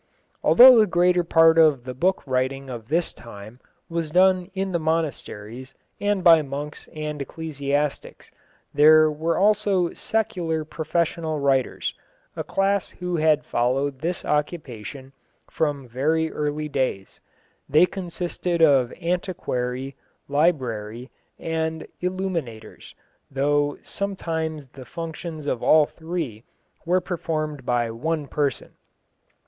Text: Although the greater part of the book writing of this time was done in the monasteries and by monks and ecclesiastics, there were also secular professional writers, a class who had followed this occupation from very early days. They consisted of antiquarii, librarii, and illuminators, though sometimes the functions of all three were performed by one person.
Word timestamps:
Although 0.43 0.79
the 0.79 0.87
greater 0.87 1.23
part 1.23 1.59
of 1.59 1.83
the 1.83 1.93
book 1.93 2.23
writing 2.25 2.71
of 2.71 2.87
this 2.87 3.13
time 3.13 3.59
was 3.87 4.09
done 4.09 4.49
in 4.55 4.71
the 4.71 4.79
monasteries 4.79 5.75
and 5.99 6.23
by 6.23 6.41
monks 6.41 6.89
and 6.91 7.21
ecclesiastics, 7.21 8.31
there 8.73 9.11
were 9.11 9.37
also 9.37 9.91
secular 9.93 10.65
professional 10.65 11.37
writers, 11.39 11.93
a 12.35 12.43
class 12.43 12.89
who 12.89 13.17
had 13.17 13.45
followed 13.45 13.99
this 13.99 14.25
occupation 14.25 15.13
from 15.51 15.87
very 15.87 16.31
early 16.31 16.67
days. 16.67 17.21
They 17.69 17.85
consisted 17.85 18.59
of 18.59 18.91
antiquarii, 18.99 19.93
librarii, 20.27 21.11
and 21.37 21.85
illuminators, 21.99 22.95
though 23.29 23.77
sometimes 23.83 24.69
the 24.69 24.83
functions 24.85 25.45
of 25.45 25.61
all 25.61 25.85
three 25.85 26.43
were 26.87 27.01
performed 27.01 27.67
by 27.67 27.91
one 27.91 28.25
person. 28.25 28.71